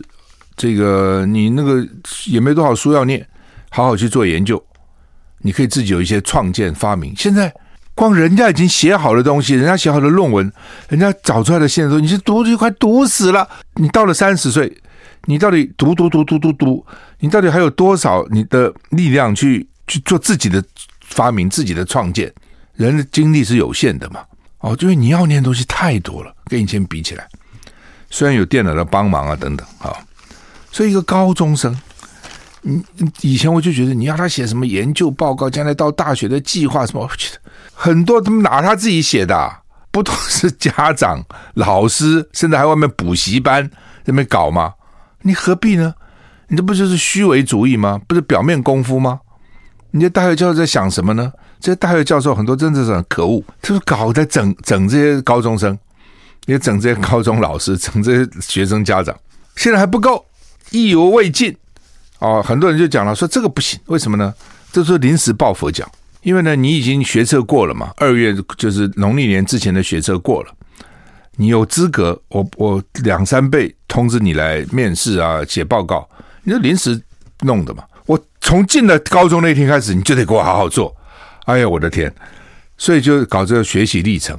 [0.58, 1.88] 这个你那个
[2.26, 3.26] 也没多少书要念。
[3.70, 4.62] 好好去做研究，
[5.38, 7.14] 你可以自己有一些创建发明。
[7.16, 7.52] 现在
[7.94, 10.52] 光人家已经写好的东西，人家写好的论文，
[10.88, 13.48] 人家找出来的线索，你是读就快读死了。
[13.74, 14.76] 你到了三十岁，
[15.24, 16.86] 你到底读读读读读读，
[17.20, 20.62] 你到底还有多少你的力量去去做自己的
[21.00, 22.32] 发明、自己的创建？
[22.74, 24.20] 人的精力是有限的嘛？
[24.60, 27.26] 哦，因为你要念的东西太多了，跟以前比起来，
[28.10, 29.96] 虽然有电脑的帮忙啊等等，啊，
[30.70, 31.74] 所以一个高中生，
[32.68, 32.82] 你
[33.20, 37.40] 以前我就觉得你要他写什么研究报告，将来到大学的计划什么， 我觉得
[37.72, 39.52] 很多他们哪他自己写的，
[39.92, 41.24] 不都是家长、
[41.54, 44.74] 老师，甚至还外面补习班在那边搞吗？
[45.22, 45.94] 你何必呢？
[46.48, 48.00] 你这不就是虚伪主义吗？
[48.08, 49.20] 不是表面功夫吗？
[49.92, 51.32] 你这大学教授在想什么呢？
[51.60, 55.78] 这些大学教授很多真的是很可恶，就是搞在整整这些高中生，
[56.46, 59.16] 也整这些高中老师，整这些学生家长。
[59.54, 60.24] 现在还不够，
[60.70, 61.56] 意犹未尽
[62.18, 62.42] 哦。
[62.42, 64.32] 很多人就讲了，说这个不行，为什么呢？
[64.72, 65.90] 这是临时抱佛脚，
[66.22, 70.50] 因为呢，你已经学测过了嘛，二月就是农历年之前的学测过了。
[71.36, 76.08] 你有资格，我我两三倍通知你来面试啊，写报告，
[76.42, 77.00] 你就临时
[77.40, 77.84] 弄的嘛。
[78.06, 80.94] 我从进了高中那天开始，你就得给我好好做。
[81.44, 82.12] 哎呀，我的天！
[82.78, 84.38] 所以就搞这个学习历程，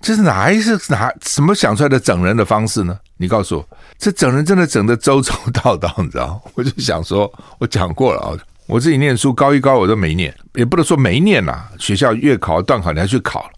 [0.00, 2.98] 这是哪一是哪怎么想出来的整人的方式呢？
[3.16, 6.42] 你告诉我，这整人真的整得周周到到， 你知道？
[6.54, 13.50] 我就想说，我讲过了啊，我自己念书高一高我都没念，也不能说没念呐，学校月考段考你还去考了。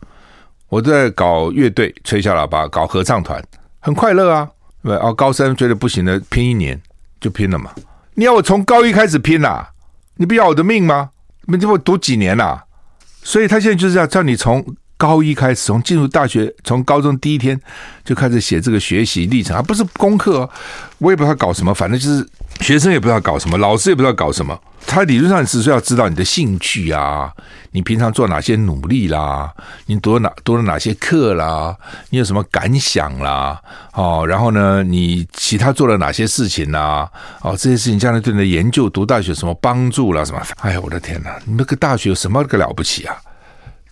[0.69, 3.43] 我在搞乐队，吹小喇叭，搞合唱团，
[3.81, 4.49] 很快乐啊。
[4.83, 6.81] 对哦，高三觉得不行了，拼一年
[7.21, 7.71] 就拼了嘛。
[8.15, 9.69] 你要我从高一开始拼呐、啊？
[10.17, 11.11] 你不要我的命吗？
[11.47, 12.65] 你这我读几年呐、啊？
[13.23, 14.65] 所以他现在就是要叫你从
[14.97, 17.61] 高一开始，从进入大学，从高中第一天
[18.05, 20.51] 就开始写这个学习历程，而不是功课、哦。
[20.99, 22.27] 我也不知道搞什么，反正就是
[22.61, 24.59] 学生也不知道搞什么，老师也不知道搞什么。
[24.87, 27.31] 他理论上只是要知道你的兴趣啊，
[27.73, 29.53] 你平常做哪些努力啦，
[29.87, 31.77] 你读了哪读了哪些课啦，
[32.11, 33.61] 你有什么感想啦？
[33.95, 37.11] 哦，然后呢，你其他做了哪些事情啦？
[37.43, 40.25] 哦，这些事情将来对你的研究、读大学什么帮助啦？
[40.25, 40.41] 什么？
[40.61, 41.37] 哎呀，我的天哪！
[41.45, 43.17] 你那个大学有什么个了不起啊？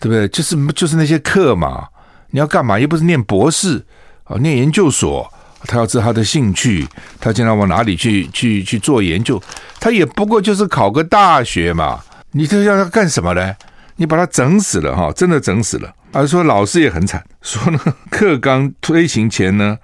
[0.05, 0.27] 对不对？
[0.27, 1.87] 就是就是那些课嘛，
[2.29, 2.77] 你要干嘛？
[2.77, 3.83] 又不是念博士
[4.25, 5.27] 啊，念研究所。
[5.67, 6.87] 他要知他的兴趣，
[7.19, 9.41] 他将来往哪里去去去做研究，
[9.79, 12.03] 他也不过就是考个大学嘛。
[12.33, 13.55] 你这要他干什么呢？
[13.95, 15.91] 你把他整死了哈，真的整死了。
[16.11, 17.79] 而说老师也很惨，说呢
[18.11, 19.75] 课纲推行前呢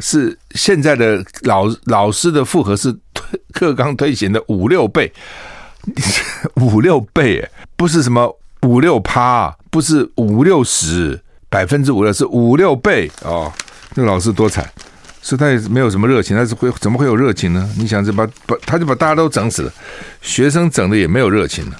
[0.00, 5.12] 是现在的老老师的负荷是推课纲推行的五六倍，
[6.60, 13.52] 五六倍，不是什么五六趴，不是五六十百分之五六，是五六倍哦。
[13.94, 14.70] 那老师多惨。
[15.22, 17.68] 所以他也没有什么热情，他是会怎么会有热情呢？
[17.76, 19.72] 你想着把把他就把大家都整死了，
[20.22, 21.76] 学生整的也没有热情了，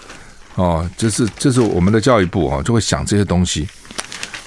[0.57, 3.67] 哦，这是这是我们的教育部啊，就会想这些东西。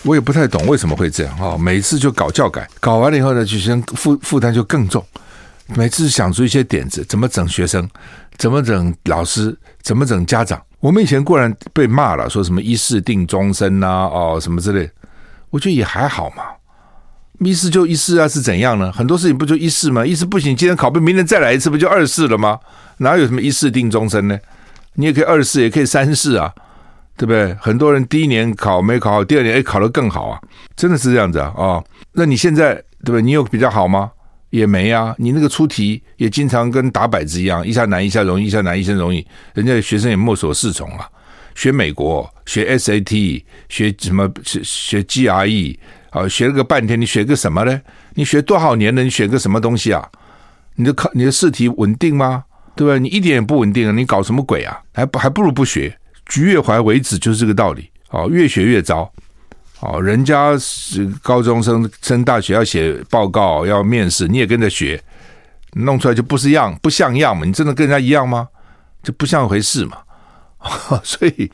[0.03, 5.03] 我也不太懂为什么会这样啊，每次就搞教改，搞完了以后呢，学生负负担就更重。
[5.75, 7.89] 每次想出一些点子，怎么整学生，
[8.37, 10.61] 怎么整老师，怎么整家长。
[10.79, 14.89] 我们以前固然被骂了，说什么一试定终身呐，哦，什么之类，
[15.49, 16.43] 我觉得也还好嘛。
[17.39, 18.91] 一试就一试啊，是怎样呢？
[18.91, 20.05] 很多事情不就一试吗？
[20.05, 22.59] 一试不行，今天考不，明天再来一次，不就二试了吗？
[22.97, 24.37] 哪有什么一试定终身呢？
[24.95, 26.53] 你也可以二试，也可以三试啊，
[27.17, 27.53] 对不对？
[27.59, 30.39] 很多人第一年考没考好，第二年哎考得更好啊，
[30.75, 31.83] 真的是这样子啊啊、哦！
[32.13, 33.21] 那你现在对不对？
[33.21, 34.11] 你有比较好吗？
[34.53, 35.15] 也没啊。
[35.17, 41.09] 你那个出题也经常跟打摆子一样，一下难一下容易，一下难一下容易，人家学生也莫所适从啊。
[41.55, 44.31] 学美国，学 SAT，学什么？
[44.43, 45.77] 学学 GRE。
[46.11, 47.81] 啊，学了个半天，你学个什么呢？
[48.13, 49.03] 你学多少年了？
[49.03, 50.07] 你学个什么东西啊？
[50.75, 52.43] 你的考你的试题稳定吗？
[52.75, 52.99] 对吧？
[52.99, 53.91] 你一点也不稳定啊！
[53.91, 54.79] 你搞什么鬼啊？
[54.93, 55.97] 还不还不如不学。
[56.27, 57.89] 橘越怀为止就是这个道理。
[58.11, 59.11] 哦，越学越糟。
[59.83, 65.01] 哦，人家是高中生升大学要写报告要面试，你也跟着学，
[65.73, 67.45] 弄出来就不是样不像样嘛？
[67.45, 68.47] 你真的跟人家一样吗？
[69.03, 69.97] 就不像回事嘛。
[71.03, 71.51] 所以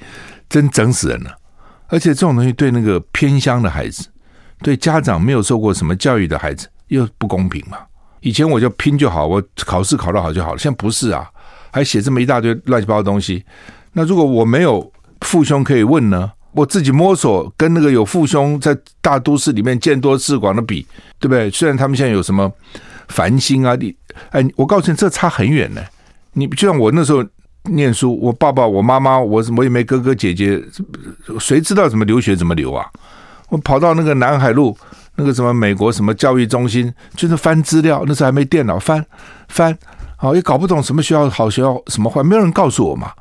[0.47, 1.35] 真整死人了。
[1.87, 4.07] 而且这种东西对那个偏乡的孩子。
[4.61, 7.77] 对家长没有受过什么教育的孩子又不公平嘛？
[8.19, 10.59] 以前我就拼就好，我考试考得好就好了。
[10.59, 11.27] 现在不是啊，
[11.71, 13.43] 还写这么一大堆乱七八糟东西。
[13.93, 16.31] 那如果我没有父兄可以问呢？
[16.51, 20.85] 我自己摸索，跟那个有父兄在大都市里面见多识广的比，
[21.19, 21.49] 对不对？
[21.51, 22.51] 虽然他们现在有什么
[23.09, 23.95] 繁星啊，你
[24.31, 25.81] 哎，我告诉你，这差很远呢。
[26.33, 27.23] 你就像我那时候
[27.63, 30.61] 念书，我爸爸、我妈妈，我我也没哥哥姐姐，
[31.39, 32.85] 谁知道怎么留学怎么留啊？
[33.49, 34.75] 我跑到那个南海路，
[35.15, 38.03] 那个什么美国什么教育中心，就是翻资料。
[38.07, 39.05] 那时候还没电脑，翻
[39.49, 39.77] 翻，
[40.17, 43.11] 好也搞不懂什么学校好，学校什么坏，没有人告诉我嘛。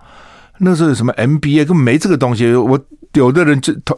[0.58, 2.52] 那时候有什么 MBA，根本没这个东西。
[2.52, 2.78] 我
[3.14, 3.96] 有的人就他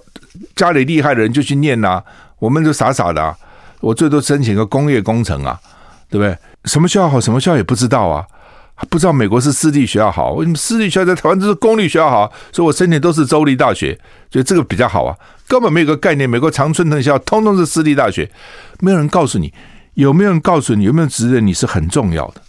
[0.55, 2.03] 家里厉害的人就去念呐、
[2.39, 3.37] 我们就傻傻的、啊。
[3.81, 5.59] 我最多申请个工业工程啊，
[6.11, 6.37] 对不对？
[6.67, 8.27] 什么学校好，什么学校也不知道啊，
[8.91, 12.31] 不知道美国是私立学校好，为什么私立学校在台湾都是公立学校好？
[12.53, 13.95] 所以我申请都是州立大学，
[14.31, 15.17] 觉得这个比较好啊，
[15.49, 16.29] 根本没有个概念。
[16.29, 18.31] 美国常春藤校通通是私立大学，
[18.81, 19.51] 没有人告诉你，
[19.95, 22.43] 有没有人告诉你，有没有指认你是很重要的？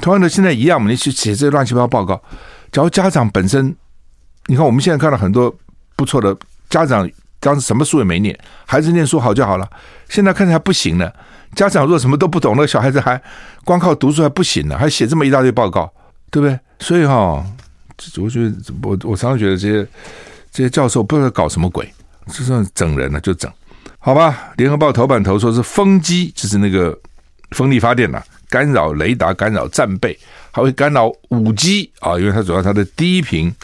[0.00, 2.22] 同样的，现在一样嘛，你去写这些乱七八糟报告，
[2.70, 3.76] 假如家长本身，
[4.46, 5.54] 你看我们现在看到很多
[6.02, 6.36] 不错的
[6.68, 8.36] 家长，当时什么书也没念，
[8.66, 9.70] 孩子念书好就好了，
[10.08, 11.14] 现在看起来不行了。
[11.54, 13.22] 家长如果什么都不懂，那小孩子还
[13.64, 15.88] 光靠读书还不行呢，还写这么一大堆报告，
[16.28, 16.58] 对不对？
[16.80, 17.46] 所以哈、
[18.20, 19.86] 我觉得我我常常觉得这些
[20.50, 21.88] 这些教授不知道搞什么鬼，
[22.32, 23.48] 就算整人了就整，
[24.00, 24.50] 好吧？
[24.56, 26.98] 联合报头版头说是风机，就是那个
[27.52, 30.18] 风力发电呐、干扰雷达，干扰战备，
[30.50, 33.54] 还会干扰五 G 啊，因为它主要它的低频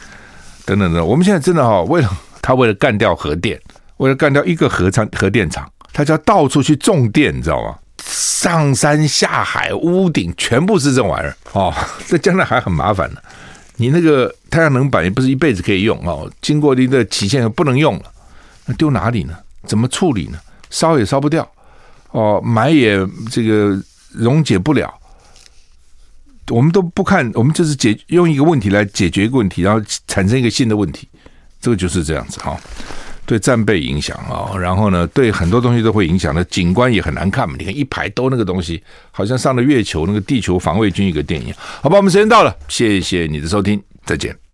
[0.65, 1.05] 等等等。
[1.05, 2.09] 我们现在真的哈、为了
[2.49, 3.61] 他为了干掉核电，
[3.99, 5.71] 为了干掉一个核厂核电厂。
[5.93, 7.77] 他就要到处去种电，你知道吗？
[7.99, 11.71] 上山下海，屋顶全部是这玩意儿哦。
[12.07, 13.21] 这将来还很麻烦呢。
[13.77, 18.05] 你那个太阳能板也不是一辈子可以用哦，经过一个期限不能用了，
[18.65, 19.37] 那丢哪里呢？
[19.67, 20.39] 怎么处理呢？
[20.71, 21.47] 烧也烧不掉
[22.13, 22.97] 哦，埋也
[23.31, 23.79] 这个
[24.15, 24.91] 溶解不了。
[26.49, 31.07] 我们都不看，我们就是解用一个问题来解决一个问题，然后产生一个新的问题，
[31.69, 32.59] 这个就是这样子哈。
[33.27, 37.57] 对战备影响啊，然后呢，对很多东西都会影响的，景观也很难看嘛。
[37.59, 41.53] 你看一排都那个东西，好像上了月球那个地球防卫军一个电影。
[41.83, 44.39] 好吧，我们时间到了，谢谢你的收听，再见。